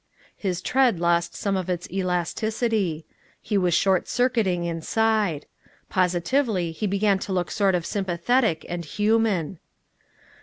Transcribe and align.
His 0.35 0.63
tread 0.63 0.99
lost 0.99 1.35
some 1.35 1.55
of 1.55 1.69
its 1.69 1.87
elasticity. 1.91 3.05
He 3.39 3.55
was 3.55 3.75
short 3.75 4.07
circuiting 4.07 4.63
inside. 4.65 5.45
Positively 5.91 6.71
he 6.71 6.87
began 6.87 7.19
to 7.19 7.31
look 7.31 7.51
sort 7.51 7.75
of 7.75 7.85
sympathetic 7.85 8.65
and 8.67 8.83
human. 8.83 9.59